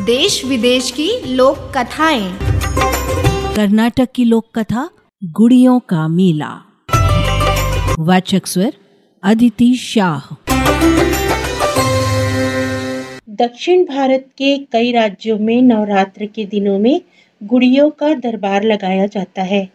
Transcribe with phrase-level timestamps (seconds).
[0.00, 2.38] देश विदेश की लोक कथाएँ।
[3.56, 4.90] कर्नाटक की लोक कथा
[5.24, 6.62] गुड़ियों का मेला।
[7.98, 8.72] वाचक स्वर
[9.22, 10.34] अदिति शाह।
[13.28, 17.00] दक्षिण भारत के कई राज्यों में नवरात्र के दिनों में
[17.42, 19.70] गुड़ियों का दरबार लगाया जाता है।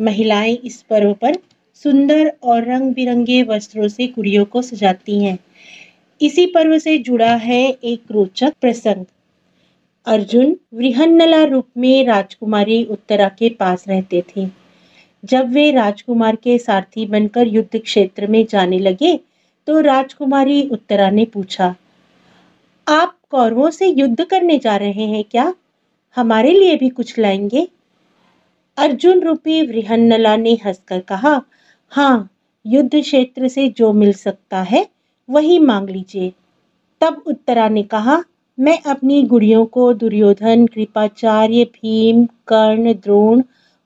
[0.00, 1.38] महिलाएँ इस पर्व पर
[1.74, 5.38] सुंदर और रंग बिरंगे वस्त्रों से गुड़ियों को सजाती हैं।
[6.22, 9.04] इसी पर्व से जुड़ा है एक रोचक प्रसंग।
[10.06, 14.46] अर्जुन वृहन्नला रूप में राजकुमारी उत्तरा के पास रहते थे।
[15.24, 19.16] जब वे राजकुमार के सारथी बनकर युद्ध क्षेत्र में जाने लगे
[19.68, 21.74] तो राजकुमारी उत्तरा ने पूछा,
[22.86, 25.52] आप कौरवों से युद्ध करने जा रहे हैं क्या?
[26.16, 27.66] हमारे लिए भी कुछ लाएँगे?
[28.78, 31.40] अर्जुन रूपी वृहन्नला ने हंसकर कहा
[31.92, 32.28] हाँ
[32.64, 34.86] युद्ध क्षेत्र से जो मिल सकता है,
[35.28, 36.32] वही मांग लीजिए।
[37.00, 38.22] तब उत्तरा ने कहा
[38.60, 43.42] मैं अपनी गुड़ियों को दुर्योधन, कृपाचार्य, भीम, कर्ण, द्रोण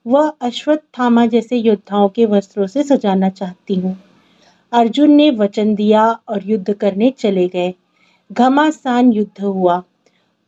[0.07, 3.97] व अश्वत्थामा जैसे योद्धाओं के वस्त्रों से सजाना चाहती हूँ।
[4.71, 7.73] अर्जुन ने वचन दिया और युद्ध करने चले गए।
[8.31, 9.83] घमासान युद्ध हुआ।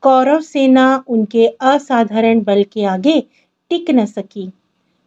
[0.02, 3.24] कौरव सेना उनके असाधारण बल के आगे
[3.70, 4.52] टिक न सकी।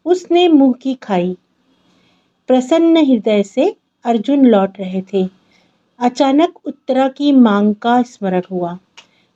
[0.05, 1.37] उसने मुँह की खाई।
[2.47, 5.29] प्रसन्न हृदय से अर्जुन लौट रहे थे।
[5.99, 8.79] अचानक उत्तरा की मांग का स्मरण हुआ।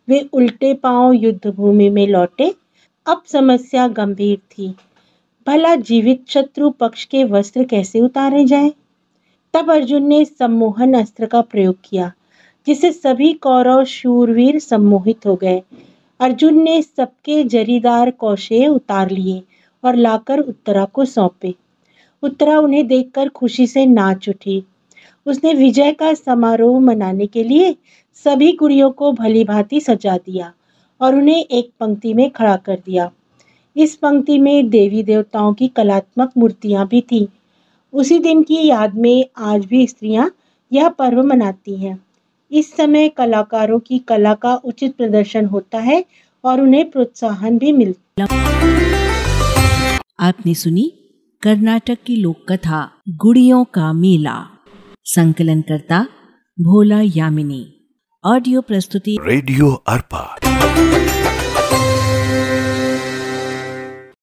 [0.08, 2.54] वे उल्टे पाँव युद्ध भूमि में लौटे।
[3.06, 4.74] अब समस्या गंभीर थी।
[5.46, 8.72] भला जीवित शत्रु पक्ष के वस्त्र कैसे उतारे जाएँ?
[9.54, 12.12] तब अर्जुन ने सम्मोहन अस्त्र का प्रयोग किया
[12.66, 15.62] जिससे सभी कौरव शूरवीर सम्मोहित हो गए।
[16.20, 19.42] अर्जुन ने सबके जरीदार कौशे उतार लिए
[19.84, 21.54] और लाकर उत्तरा को सौंपे।
[22.22, 24.62] उत्तरा उन्हें देखकर खुशी से नाच उठी।
[25.26, 27.76] उसने विजय का समारोह मनाने के लिए
[28.24, 30.52] सभी गुड़ियों को भली भांति सजा दिया
[31.00, 33.10] और उन्हें एक पंक्ति में खड़ा कर दिया।
[33.76, 37.26] इस पंक्ति में देवी देवताओं की कलात्मक मूर्तियाँ भी थीं।
[37.92, 40.34] उसी दिन की याद में आज भी स्त्रियाँ
[40.72, 41.98] यह पर्व मनाती हैं।
[42.52, 46.04] इस समय कलाकारों की कला का उचित प्रदर्शन होता है
[46.44, 48.26] और उन्हें प्रोत्साहन भी मिलता
[50.20, 50.92] आपने सुनी
[51.42, 54.46] कर्नाटक की लोक कथा गुड़ियों का मेला।
[55.04, 56.06] संकलन करता
[56.60, 57.77] भोला यामिनी।
[58.24, 60.22] ऑडियो प्रस्तुति रेडियो अर्पा